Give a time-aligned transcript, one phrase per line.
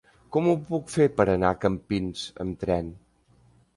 [0.35, 2.91] Com ho puc fer per anar a Campins amb tren?